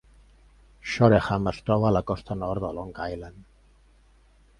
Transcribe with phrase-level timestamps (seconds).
[0.93, 3.45] Shoreham es troba la costa nord de Long Island.